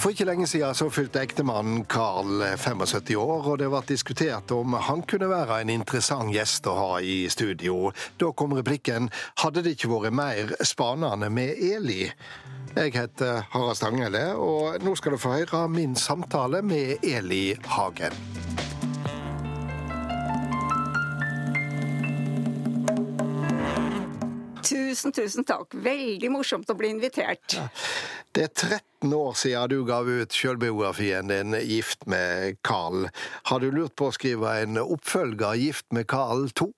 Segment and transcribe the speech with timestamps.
[0.00, 4.72] For ikke lenge siden så fylte ektemannen Carl 75 år, og det ble diskutert om
[4.86, 7.90] han kunne være en interessant gjest å ha i studio.
[8.16, 12.12] Da kom replikken 'Hadde det ikke vært mer spanende med Eli'?
[12.76, 18.16] Jeg heter Harald Stanghelle, og nå skal du få høre min samtale med Eli Hagen.
[24.64, 25.74] Tusen, tusen takk.
[25.74, 27.60] Veldig morsomt å bli invitert.
[28.32, 33.08] Det er 13 år siden du gav ut selvbiografien din 'Gift med Carl'.
[33.42, 36.70] Har du lurt på å skrive en oppfølger 'Gift med Carl 2'?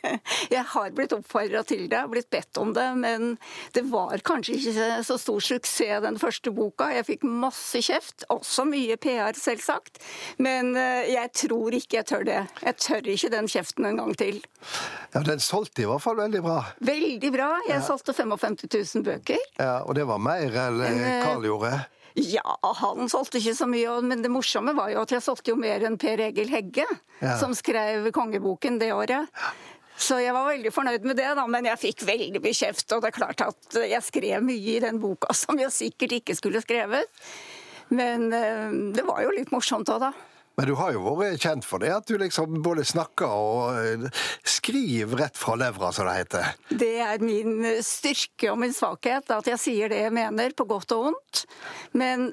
[0.50, 3.36] Jeg har blitt oppfordra til det, blitt bedt om det, men
[3.72, 6.88] det var kanskje ikke så stor suksess den første boka.
[6.94, 10.00] Jeg fikk masse kjeft, også mye PR, selvsagt.
[10.38, 12.40] Men eh, jeg tror ikke jeg tør det.
[12.64, 14.40] Jeg tør ikke den kjeften en gang til.
[15.12, 16.58] Ja, Den solgte i hvert fall veldig bra.
[16.78, 17.50] Veldig bra.
[17.68, 17.84] Jeg ja.
[17.86, 18.58] solgte 55
[18.94, 19.40] 000 bøker.
[19.58, 21.74] Ja, Og det var mer enn eh, Carl gjorde?
[22.18, 25.58] Ja, han solgte ikke så mye, men det morsomme var jo at jeg solgte jo
[25.60, 26.86] mer enn Per Egil Hegge,
[27.20, 27.36] ja.
[27.38, 29.30] som skrev Kongeboken det året.
[30.00, 32.86] Så jeg var veldig fornøyd med det, da, men jeg fikk veldig mye kjeft.
[32.96, 36.36] Og det er klart at jeg skrev mye i den boka som jeg sikkert ikke
[36.38, 37.22] skulle skrevet.
[37.90, 40.12] Men eh, det var jo litt morsomt òg, da.
[40.60, 44.02] Men du har jo vært kjent for det, at du liksom både snakker og eh,
[44.44, 46.50] skriver rett fra levra, som det heter.
[46.68, 50.92] Det er min styrke og min svakhet, at jeg sier det jeg mener, på godt
[50.98, 51.46] og vondt.
[51.96, 52.28] Men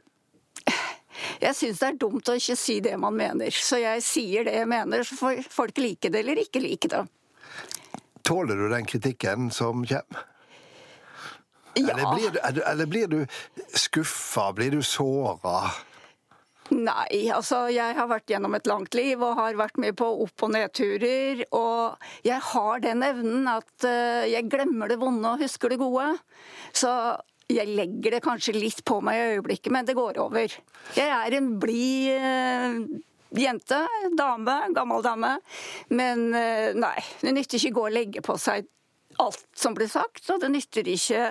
[1.40, 3.48] jeg syns det er dumt å ikke si det man mener.
[3.48, 7.06] Så jeg sier det jeg mener, så får folk like det eller ikke like det.
[8.28, 10.28] Tåler du den kritikken som kommer?
[11.80, 11.96] Ja.
[11.96, 13.20] Eller blir du, eller blir du
[13.72, 14.52] skuffa?
[14.52, 15.70] Blir du såra?
[16.76, 20.44] Nei, altså jeg har vært gjennom et langt liv og har vært med på opp-
[20.44, 21.46] og nedturer.
[21.56, 26.10] Og jeg har den evnen at uh, jeg glemmer det vonde og husker det gode.
[26.76, 26.92] Så
[27.48, 30.58] jeg legger det kanskje litt på meg i øyeblikket, men det går over.
[30.98, 32.82] Jeg er en blid uh,
[33.40, 33.84] jente,
[34.20, 35.38] dame, gammel dame.
[35.88, 38.68] Men uh, nei, det nytter ikke å gå og legge på seg
[39.24, 41.22] alt som blir sagt, og det nytter ikke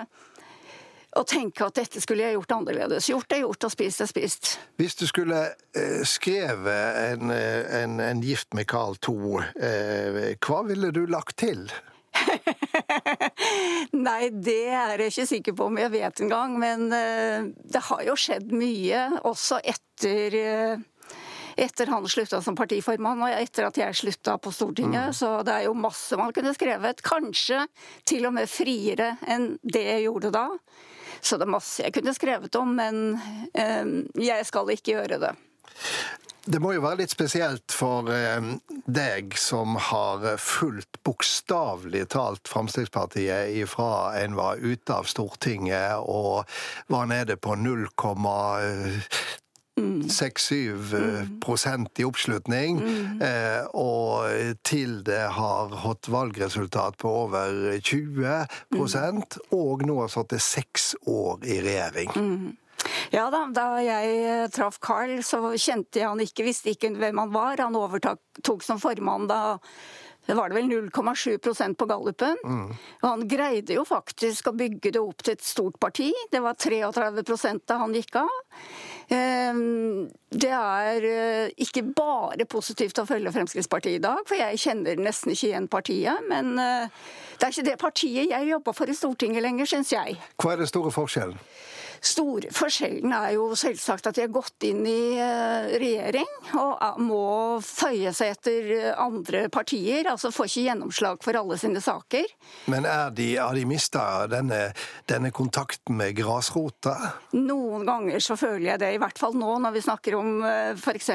[1.16, 3.09] og tenke at dette skulle jeg gjort annerledes.
[3.10, 4.54] Gjort er gjort, og spist er spist.
[4.81, 5.43] Hvis du skulle
[5.77, 9.16] eh, skrevet en, eh, en, en, Gift med Carl 2,
[9.60, 11.69] eh, hva ville du lagt til?
[14.06, 16.59] Nei, det er jeg ikke sikker på om jeg vet engang.
[16.60, 20.84] Men eh, det har jo skjedd mye, også etter
[21.56, 25.09] etter han slutta som partiformann og etter at jeg slutta på Stortinget.
[25.09, 25.15] Mm.
[25.16, 27.00] Så det er jo masse man kunne skrevet.
[27.04, 27.62] Kanskje
[28.04, 30.44] til og med friere enn det jeg gjorde da.
[31.21, 33.19] Så det er masse jeg kunne skrevet om, men
[33.54, 33.84] eh,
[34.21, 35.34] jeg skal ikke gjøre det.
[36.47, 38.53] Det må jo være litt spesielt for eh,
[38.87, 46.47] deg som har fulgt bokstavelig talt Fremskrittspartiet ifra en var ute av Stortinget og
[46.93, 47.88] var nede på 0,
[49.76, 50.76] 6-7
[51.42, 51.87] mm.
[51.97, 53.22] i oppslutning, mm.
[53.22, 58.81] eh, og til det har hatt valgresultat på over 20 mm.
[59.53, 62.16] og nå har sittet seks år i regjering.
[62.16, 62.56] Mm.
[63.10, 67.22] Ja da, da jeg eh, traff Carl, så kjente jeg han ikke, visste ikke hvem
[67.25, 67.60] han var.
[67.65, 69.59] Han overtok som formann da
[70.26, 72.38] det var det vel 0,7% på gallupen.
[72.44, 72.70] Mm.
[73.03, 76.09] Og han greide jo faktisk å bygge det opp til et stort parti.
[76.32, 78.41] Det var 33% da han gikk av.
[79.08, 84.98] Ehm, det er eh, ikke bare positivt å følge Fremskrittspartiet i dag, for jeg kjenner
[84.98, 86.26] nesten ikke igjen partiet.
[86.30, 87.04] Men eh,
[87.38, 90.18] det er ikke det partiet jeg jobber for i Stortinget lenger, syns jeg.
[90.42, 91.38] Hva er den store forskjellen?
[92.04, 96.28] Store forskjellen er jo selvsagt at de har gått inn i eh, regjering
[96.60, 98.70] og må føye seg etter
[99.00, 100.08] andre partier.
[100.10, 102.28] Altså får ikke gjennomslag for alle sine saker.
[102.72, 102.86] Men
[103.16, 104.70] de, har de mista denne,
[105.10, 106.94] denne, kontakten med grasrota?
[107.36, 110.72] Noen ganger så føler jeg det, i hvert fall nå når vi snakker om eh,
[110.76, 111.12] f.eks.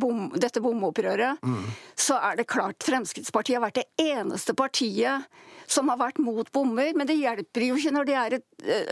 [0.00, 1.42] Bom, dette bomopprøret.
[1.44, 1.66] Mm.
[1.96, 5.28] Så er det klart Fremskrittspartiet har vært det eneste partiet
[5.66, 6.92] som har vært mot bommer.
[6.96, 8.46] Men det hjelper jo ikke når det er et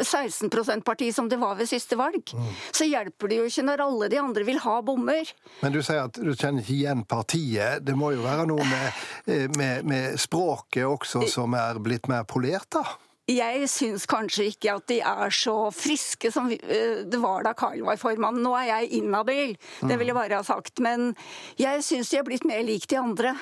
[0.04, 2.34] 16 eh, %-parti som det var ved siste valg.
[2.34, 2.50] Mm.
[2.72, 5.32] Så hjelper det jo ikke når alle de andre vil ha bommer.
[5.62, 7.86] Men du sier at du kjenner ikke igjen partiet.
[7.86, 12.26] Det må jo være noe med, eh, med, med språket også som er blitt mer
[12.28, 12.84] polert, da?
[13.30, 17.84] Jeg syns kanskje ikke at de er så friske som eh, det var da Carl
[17.86, 18.40] var formann.
[18.42, 19.54] Nå er jeg inhabil,
[19.86, 20.82] det vil jeg bare ha sagt.
[20.82, 21.12] Men
[21.60, 23.36] jeg syns de er blitt mer lik de andre.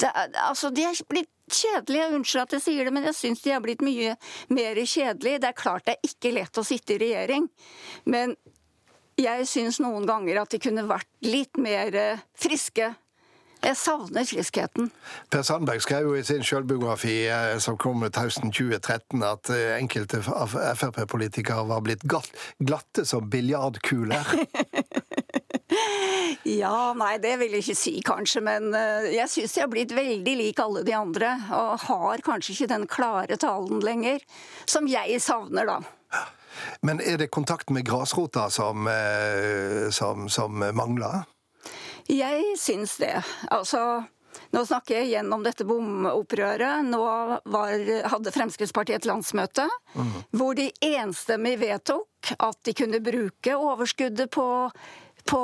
[0.00, 0.08] Det,
[0.40, 2.08] altså, de er blitt kjedelige.
[2.16, 4.16] Unnskyld at jeg sier det, men jeg syns de har blitt mye
[4.52, 5.42] mer kjedelige.
[5.42, 7.50] Det er klart det er ikke lett å sitte i regjering,
[8.10, 8.36] men
[9.20, 12.94] jeg syns noen ganger at de kunne vært litt mer eh, friske.
[13.60, 14.88] Jeg savner friskheten.
[15.28, 19.74] Per Sandberg skrev jo i sin selvbiografi eh, som kom ut høsten 2013 at eh,
[19.76, 24.32] enkelte Frp-politikere var blitt glatte som biljardkuler.
[26.58, 29.94] ja, nei, det vil jeg ikke si kanskje, men eh, jeg syns jeg har blitt
[29.96, 31.32] veldig lik alle de andre.
[31.56, 34.22] Og har kanskje ikke den klare talen lenger,
[34.66, 35.80] som jeg savner, da.
[36.84, 38.88] Men er det kontakt med grasrota som,
[39.94, 41.22] som, som mangler?
[42.10, 43.14] Jeg syns det.
[43.54, 44.02] Altså
[44.50, 46.86] nå snakker jeg igjen om dette bomopprøret.
[46.86, 47.02] Nå
[47.54, 47.74] var,
[48.12, 50.16] hadde Fremskrittspartiet et landsmøte mm.
[50.38, 54.46] hvor de enstemmig vedtok at de kunne bruke overskuddet på,
[55.26, 55.40] på,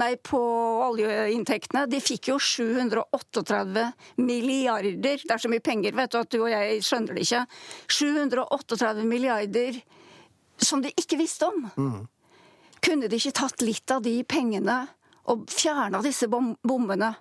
[0.00, 0.40] nei, på
[0.88, 1.86] oljeinntektene.
[1.90, 3.86] De fikk jo 738
[4.22, 4.96] milliarder.
[5.22, 7.44] Det er så mye penger, vet du, at du og jeg skjønner det ikke.
[7.98, 9.82] 738 milliarder
[10.62, 11.68] som de ikke visste om.
[11.76, 12.00] Mm.
[12.82, 14.84] Kunne de ikke tatt litt av de pengene
[15.30, 17.12] og fjerna disse bom bommene.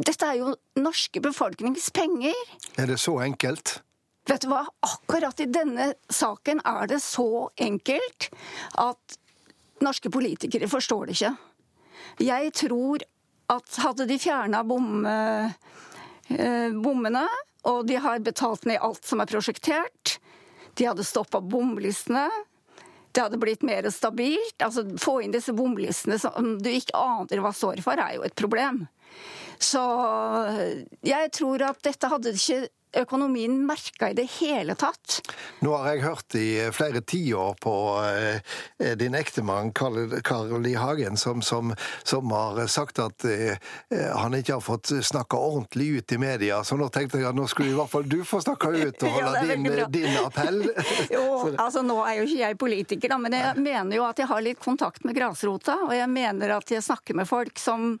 [0.00, 2.36] Dette er jo norske befolknings penger.
[2.80, 3.80] Er det så enkelt?
[4.28, 8.28] Vet du hva, akkurat i denne saken er det så enkelt
[8.78, 9.19] at
[9.84, 11.34] norske politikere forstår det ikke.
[12.24, 13.04] Jeg tror
[13.50, 15.54] at hadde de fjerna eh,
[16.76, 17.24] bommene,
[17.68, 20.18] og de har betalt ned alt som er prosjektert,
[20.78, 22.28] de hadde stoppa bomlistene,
[23.10, 24.54] det hadde blitt mer stabilt.
[24.62, 28.36] Altså, Få inn disse bomlistene som du ikke aner hva står for, er jo et
[28.38, 28.84] problem.
[29.60, 29.82] Så
[31.04, 32.62] jeg tror at dette hadde ikke
[32.96, 35.20] økonomien merka i det hele tatt.
[35.60, 37.74] Nå har jeg hørt i flere tiår på
[38.06, 40.74] eh, din ektemann Karl I.
[40.80, 43.56] Hagen, som, som, som, har sagt at eh,
[44.16, 46.62] han ikke har fått snakka ordentlig ut i media.
[46.64, 49.16] Så nå tenkte jeg at nå skulle i hvert fall du få snakka ut og
[49.18, 50.62] holde ja, din, din, appell.
[51.16, 51.24] jo,
[51.56, 53.66] altså nå er jo ikke jeg politiker, da, men jeg Nei.
[53.70, 55.80] mener jo at jeg har litt kontakt med grasrota.
[55.88, 57.94] Og jeg mener at jeg snakker med folk som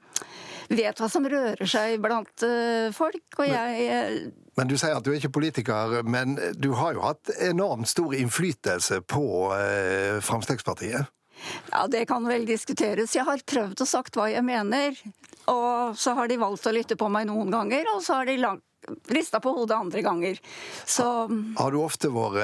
[0.70, 3.26] vet hva som rører seg blant uh, folk.
[3.38, 7.30] Og jeg men du sier at du er ikke politiker, men du har jo hatt
[7.40, 9.22] enormt stor innflytelse på
[9.54, 11.08] eh, Fremskrittspartiet?
[11.70, 13.14] Ja, det kan vel diskuteres.
[13.16, 14.98] Jeg har prøvd og sagt hva jeg mener.
[15.48, 18.36] Og så har de valgt å lytte på meg noen ganger, og så har de
[18.42, 18.66] langt
[19.12, 20.40] rista på hodet andre ganger.
[20.84, 21.06] Så
[21.58, 22.40] Har du ofte vært,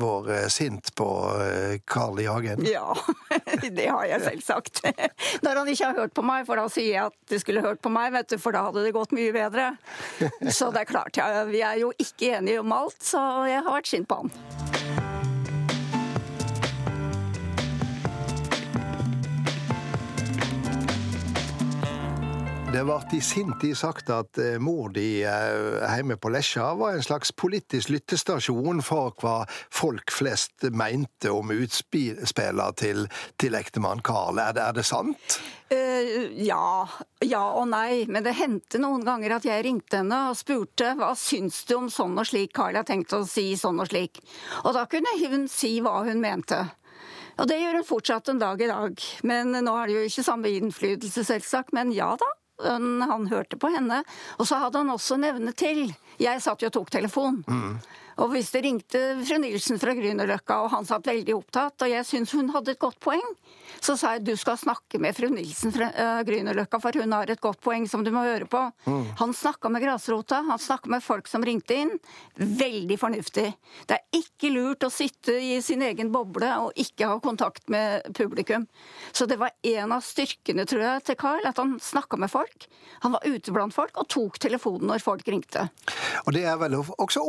[0.00, 1.08] vært sint på
[1.40, 2.28] eh, Carl I.
[2.30, 2.64] Hagen?
[2.68, 2.94] Ja,
[3.78, 4.82] det har jeg selvsagt.
[5.44, 7.82] Når han ikke har hørt på meg, for da sier jeg at du skulle hørt
[7.84, 9.72] på meg, vet du, for da hadde det gått mye bedre.
[10.56, 13.76] Så det er klart, ja, vi er jo ikke enige om alt, så jeg har
[13.78, 14.73] vært sint på han.
[22.74, 26.96] Det ble i sin tid sagt at eh, mor di eh, hjemme på Lesja var
[26.96, 29.34] en slags politisk lyttestasjon for hva
[29.70, 33.06] folk flest mente om utspillene til,
[33.38, 34.42] til ektemann Karl.
[34.42, 35.38] Er det, er det sant?
[35.70, 36.82] Uh, ja.
[37.22, 38.08] Ja og nei.
[38.10, 41.86] Men det hendte noen ganger at jeg ringte henne og spurte hva syns du om
[41.86, 44.18] sånn og slik, Karl har tenkt å si sånn og slik.
[44.64, 46.64] Og da kunne hun si hva hun mente.
[47.38, 49.10] Og det gjør hun fortsatt en dag i dag.
[49.22, 51.70] Men nå har det jo ikke samme innflytelse, selvsagt.
[51.76, 54.02] Men ja da, han hørte på henne.
[54.38, 55.86] Og så hadde han også en evne til.
[56.20, 57.42] Jeg satt jo og tok telefon.
[57.46, 57.76] Mm.
[58.22, 62.06] Og hvis det ringte fru Nilsen fra Grünerløkka, og han satt veldig opptatt, og jeg
[62.08, 63.24] syns hun hadde et godt poeng,
[63.84, 67.30] så sa jeg du skal snakke med fru Nilsen fra uh, Grünerløkka, for hun har
[67.30, 68.60] et godt poeng som du må høre på.
[68.86, 69.02] Mm.
[69.20, 71.92] Han snakka med grasrota, han snakka med folk som ringte inn.
[72.38, 73.46] Veldig fornuftig.
[73.88, 78.06] Det er ikke lurt å sitte i sin egen boble og ikke ha kontakt med
[78.16, 78.66] publikum.
[79.12, 82.68] Så det var en av styrkene, tror jeg, til Carl, at han snakka med folk.
[83.04, 85.66] Han var ute blant folk og tok telefonen når folk ringte.
[86.24, 87.24] Og det er vel også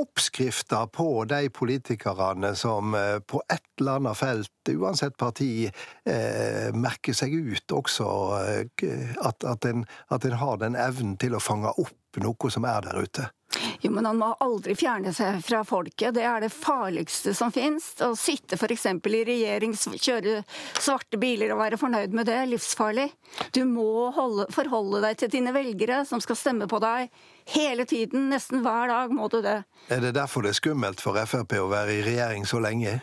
[0.76, 5.70] oppskrifta på de politikerne som eh, på et eller annet felt, uansett parti,
[6.06, 8.08] eh, merker seg ut også
[8.46, 12.66] eh, at, at, en, at en har den evnen til å fange opp noe som
[12.66, 13.30] er der ute.
[13.86, 16.16] Jo, men han må aldri fjerne seg fra folket.
[16.16, 17.92] Det er det farligste som fins.
[18.02, 18.88] Å sitte f.eks.
[18.90, 20.40] i regjering, kjøre
[20.82, 23.10] svarte biler og være fornøyd med det, er livsfarlig.
[23.54, 27.12] Du må holde, forholde deg til dine velgere som skal stemme på deg
[27.54, 28.30] hele tiden.
[28.34, 29.60] Nesten hver dag må du det.
[29.94, 33.00] Er det derfor det er skummelt for Frp å være i regjering så lenge?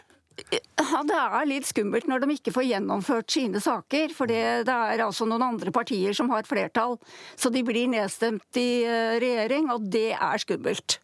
[0.93, 4.13] Ja, Det er litt skummelt når de ikke får gjennomført sine saker.
[4.13, 6.99] For det, er altså noen andre partier som har flertall.
[7.37, 10.99] Så de blir nedstemt i eh, regjering, og det er skummelt.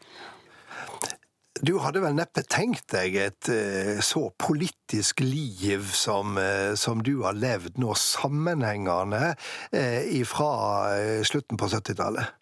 [1.58, 7.16] Du hadde vel neppe tenkt deg et eh, så politisk liv som, eh, som du
[7.24, 9.32] har levd nå, sammenhengende
[10.28, 10.50] fra
[11.26, 12.36] slutten på 70-tallet?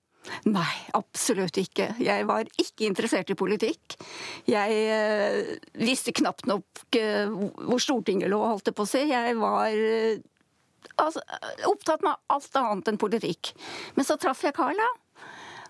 [0.49, 1.90] Nei, absolutt ikke.
[2.02, 3.97] Jeg var ikke interessert i politikk.
[4.49, 5.52] Jeg øh,
[5.83, 7.35] visste knapt nok øh,
[7.68, 9.04] hvor Stortinget lå, holdt jeg på å si.
[9.11, 10.18] Jeg var øh,
[11.02, 11.23] altså,
[11.71, 13.52] opptatt med alt annet enn politikk.
[13.97, 14.90] Men så traff jeg Carl, da.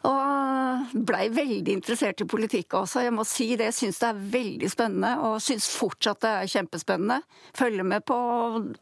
[0.07, 3.03] Og blei veldig interessert i politikk også.
[3.07, 6.53] Jeg må si det, jeg syns det er veldig spennende, og syns fortsatt det er
[6.53, 7.19] kjempespennende.
[7.57, 8.17] Følger med på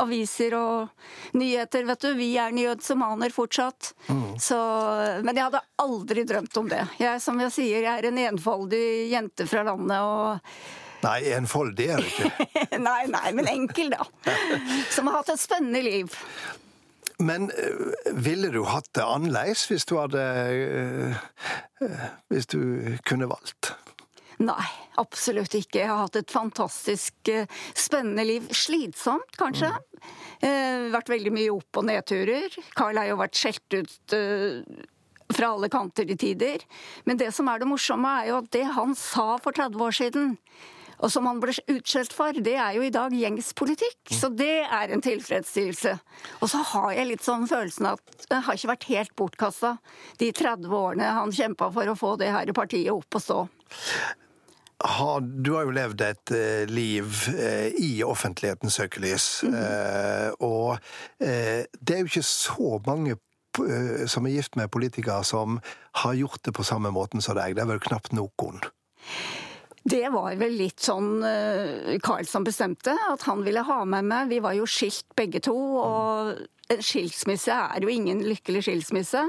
[0.04, 2.11] aviser og nyheter, vet du.
[2.19, 3.95] Vi er nyhetsmaner fortsatt.
[4.09, 4.31] Mm.
[4.43, 4.61] Så,
[5.25, 6.83] men jeg hadde aldri drømt om det.
[7.00, 10.00] Jeg, som jeg sier, jeg er en enfoldig jente fra landet.
[10.00, 12.78] og Nei, enfoldig er det ikke.
[12.88, 14.07] nei, nei, men enkel, da.
[14.95, 16.14] Som har hatt et spennende liv.
[17.25, 21.25] Men eh, ville du hatt det annerledes hvis du hadde eh,
[21.81, 22.61] eh, Hvis du
[23.09, 23.75] kunne valgt?
[24.43, 24.64] Nei,
[24.99, 25.85] absolutt ikke.
[25.85, 27.31] Jeg har hatt et fantastisk
[27.78, 28.49] spennende liv.
[28.50, 29.69] Slitsomt, kanskje.
[30.43, 30.88] Mm.
[30.90, 32.57] Vært veldig mye opp- og nedturer.
[32.75, 34.16] Carl har jo vært skjelt ut
[35.31, 36.66] fra alle kanter i tider.
[37.07, 39.97] Men det som er det morsomme, er jo at det han sa for 30 år
[40.02, 40.35] siden
[41.05, 43.99] og som han ble utskjelt for, det er jo i dag gjengs politikk.
[44.09, 45.93] Så det er en tilfredsstillelse.
[46.41, 49.77] Og så har jeg litt sånn følelsen at det har ikke vært helt bortkasta,
[50.21, 53.41] de 30 årene han kjempa for å få det her partiet opp og stå.
[55.45, 59.29] Du har jo levd et eh, liv eh, i offentlighetens søkelys.
[59.45, 60.41] Mm.
[60.45, 60.81] Og
[61.21, 63.19] det er jo ikke så mange
[64.11, 65.61] som er gift med politikere som
[66.03, 67.55] har gjort det på samme måten som deg.
[67.55, 68.59] Det er vel knapt noen.
[69.85, 74.31] Det var vel litt sånn eh, som bestemte, at han ville ha med meg.
[74.33, 79.26] Vi var jo skilt begge to, og en skilsmisse er jo ingen lykkelig skilsmisse.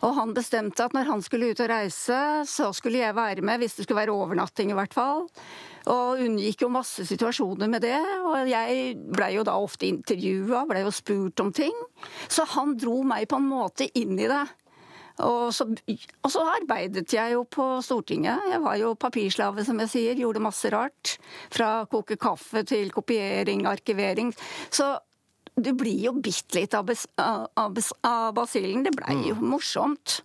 [0.00, 3.60] Og han bestemte at når han skulle ut og reise, så skulle jeg være med,
[3.60, 5.26] hvis det skulle være overnatting i hvert fall.
[5.90, 7.98] Og unngikk jo masse situasjoner med det.
[8.24, 11.74] Og jeg blei jo da ofte intervjua, blei jo spurt om ting.
[12.30, 14.44] Så han dro meg på en måte inn i det.
[15.26, 18.50] Og så, og så, arbeidet jeg jo på Stortinget.
[18.52, 20.18] Jeg var jo papirslave, som jeg sier.
[20.20, 21.16] Gjorde masse rart.
[21.52, 24.32] Fra koke kaffe til kopiering, arkivering.
[24.70, 24.94] Så
[25.60, 28.84] du blir jo bitte litt av, av, av basillen.
[28.86, 29.46] Det blei jo mm.
[29.52, 30.20] morsomt.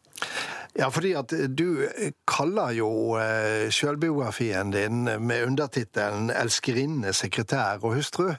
[0.76, 1.86] Ja, fordi at du
[2.28, 8.34] kaller jo eh, sjølbiografien din med undertittelen 'Elskerinne, sekretær og hustru'.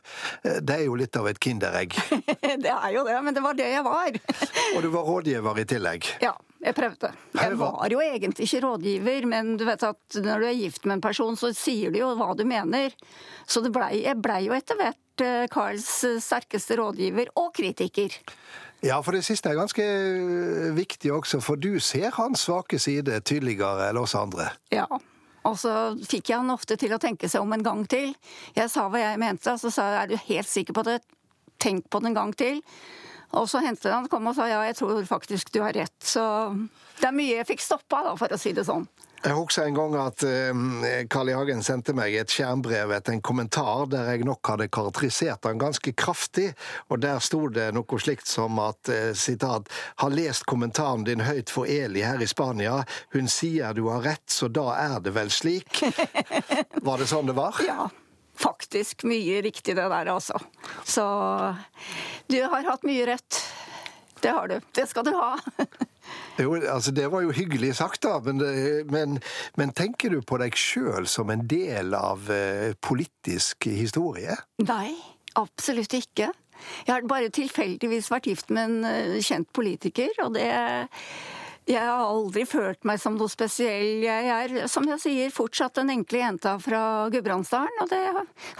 [0.45, 1.97] Eh, det er jo litt av et kinderegg.
[2.64, 4.21] det er jo det, men det var det jeg var.
[4.75, 6.11] og du var rådgiver i tillegg.
[6.25, 6.37] Ja.
[6.66, 7.11] Jeg prøvde.
[7.37, 10.97] Jeg var jo egentlig ikke rådgiver, men du vet at når du er gift med
[10.97, 12.97] en person, så sier du jo hva du mener.
[13.47, 15.87] Så ble, jeg blei jo etter hvert eh, Carls
[16.25, 18.16] sterkeste rådgiver og kritiker.
[18.85, 23.21] Ja, for det siste er ganske eh, viktig også, for du ser hans svake side
[23.25, 24.50] tydeligere enn oss andre.
[24.75, 24.87] Ja,
[25.47, 25.73] og så
[26.04, 28.12] fikk jeg han ofte til å tenke seg om en gang til.
[28.56, 31.00] Jeg sa hva jeg mente, og så sa jeg er du helt sikker på det,
[31.62, 32.61] tenk på det en gang til.
[33.37, 35.97] Og så hentet han kom og sa ja, jeg tror faktisk du har rett.
[36.02, 36.23] Så
[37.00, 38.87] det er mye jeg fikk stoppa, for å si det sånn.
[39.26, 40.59] Jeg husker en gang at uh,
[41.11, 41.35] Carl I.
[41.35, 45.90] Hagen sendte meg et skjermbrev etter en kommentar der jeg nok hadde karakterisert han ganske
[45.99, 46.52] kraftig,
[46.87, 49.66] og der sto det noe slikt som at uh, sitat
[49.99, 52.78] har lest kommentaren din høyt for Eli her i Spania.
[53.16, 55.83] Hun sier du har rett, så da er det vel slik?
[56.87, 57.59] Var det sånn det var?
[57.66, 57.90] Ja
[58.37, 60.37] faktisk mye riktig, det der, altså.
[60.85, 61.02] Så
[62.26, 63.42] du har hatt mye rett.
[64.21, 64.61] Det har du.
[64.76, 65.38] Det skal du ha.
[66.37, 68.43] Jo, altså Det var jo hyggelig sagt, da, men,
[68.93, 69.21] men,
[69.57, 74.37] men tenker du på deg sjøl som en del av eh, politisk historie?
[74.64, 74.93] Nei,
[75.40, 76.31] absolutt ikke.
[76.87, 80.47] Jeg har bare tilfeldigvis vært gift med en uh, kjent politiker, og det
[81.66, 84.05] Jeg har aldri følt meg som noe spesiell.
[84.05, 88.05] Jeg er, som jeg sier, fortsatt den enkle jenta fra Gudbrandsdalen, og det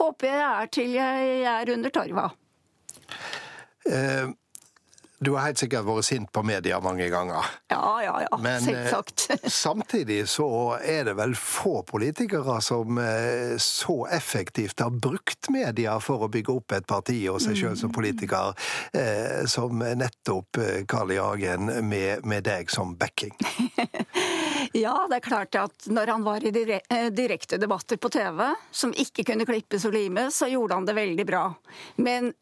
[0.01, 2.27] håper jeg er til jeg er under torva.
[3.87, 4.35] Uh,
[5.19, 7.47] du har helt sikkert vært sint på media mange ganger.
[7.73, 8.39] Ja, ja, ja.
[8.43, 9.27] Men Selvsagt.
[9.33, 15.97] Eh, samtidig så er det vel få politikere som eh, så effektivt har brukt media
[16.05, 18.53] for å bygge opp et parti og seg sjøl som politiker,
[18.93, 21.21] eh, som nettopp Carl I.
[21.27, 23.35] Hagen med, med deg som backing.
[24.77, 28.43] Ja, det er klart at når han var i direkte debatter på TV,
[28.75, 31.45] som ikke kunne klippes og limes, så gjorde han det veldig bra.
[32.03, 32.33] Men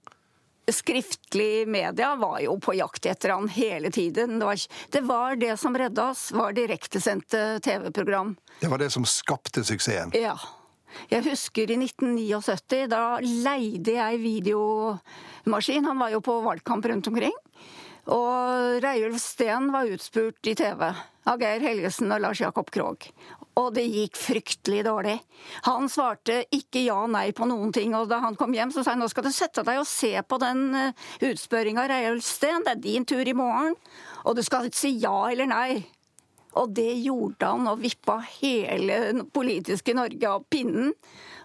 [0.72, 4.38] skriftlig media var jo på jakt etter han hele tiden.
[4.38, 8.36] Det var det, var det som redda oss, var direktesendte TV-program.
[8.60, 10.14] Det var det som skapte suksessen?
[10.16, 10.38] Ja.
[11.10, 15.88] Jeg husker i 1979, da leide jeg videomaskin.
[15.88, 17.34] Han var jo på valgkamp rundt omkring.
[18.12, 23.08] Og Reiulf Steen var utspurt i TV av Geir Helgesen og Lars Jakob Krogh
[23.60, 25.14] og det gikk fryktelig dårlig.
[25.68, 28.94] Han svarte ikke ja nei på noen ting, og da han kom hjem, så sa
[28.94, 32.74] han nå skal du sette deg og se på den uh, utspørringa, Reiulf Steen, det
[32.74, 33.76] er din tur i morgen,
[34.24, 35.84] og du skal ikke si ja eller nei.
[36.58, 40.92] Og det gjorde han og vippa hele politiske Norge av pinnen.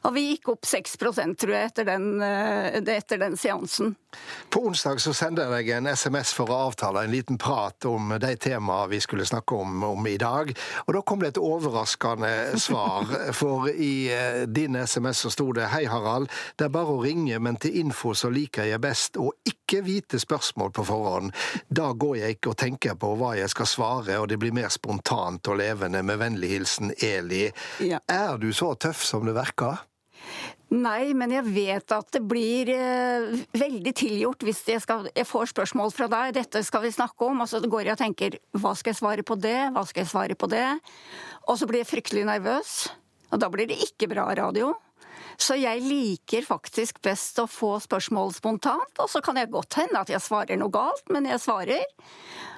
[0.08, 3.96] Og vi gikk opp 6% tror jeg, etter den, eh, etter den seansen.
[4.50, 8.15] På onsdag så sendte jeg deg en SMS for å avtale en liten prat om
[8.22, 10.50] de temaene vi skulle snakke om, om i dag.
[10.88, 13.06] Og da kom det et overraskende svar.
[13.39, 16.29] For i eh, din SMS så sto det Hei, Harald.
[16.58, 20.20] Det er bare å ringe, men til info så liker jeg best å ikke vite
[20.22, 21.36] spørsmål på forhånd.
[21.70, 24.72] Da går jeg ikke og tenker på hva jeg skal svare, og det blir mer
[24.74, 26.01] spontant og levende.
[26.06, 27.46] Med vennlig hilsen Eli.
[27.86, 28.01] Ja.
[28.10, 29.86] Er du så tøff som det verker?
[30.69, 35.49] Nei, men jeg vet at det blir eh, veldig tilgjort hvis jeg, skal, jeg, får
[35.49, 36.35] spørsmål fra deg.
[36.38, 37.41] Dette skal vi snakke om.
[37.41, 40.11] Og så går jeg og tenker hva skal jeg svare på det, hva skal jeg
[40.11, 40.67] svare på det?
[41.49, 42.75] Og så blir jeg fryktelig nervøs.
[43.33, 44.75] Og da blir det ikke bra radio.
[45.39, 50.01] Så jeg liker faktisk best å få spørsmål spontant, og så kan jeg godt hende
[50.01, 51.85] at jeg svarer noe galt, men jeg svarer.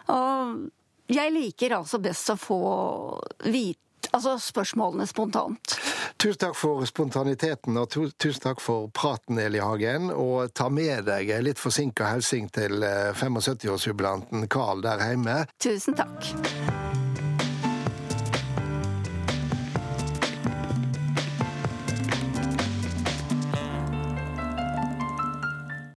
[0.09, 2.59] Og jeg liker altså best å få
[3.45, 3.79] vite
[4.11, 5.75] altså spørsmålene spontant.
[6.17, 10.11] Tusen takk for spontaniteten, og tusen takk for praten, Eli Hagen.
[10.13, 12.83] Og ta med deg en litt forsinka hilsen til
[13.17, 15.43] 75-årsjubilanten eh, Carl der hjemme.
[15.61, 16.90] Tusen takk.